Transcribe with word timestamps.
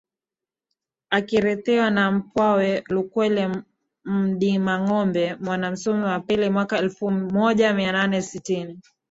akirithiwa 1.17 1.87
na 1.95 2.11
mpwawe 2.11 2.83
Lukwele 2.89 3.45
Mdimangombe 4.05 5.35
Mwanamsumi 5.35 6.03
wa 6.03 6.19
pili 6.19 6.49
mwaka 6.49 6.77
elfu 6.79 7.11
moja 7.11 7.73
mia 7.73 7.91
nane 7.91 8.21
sitini 8.21 8.79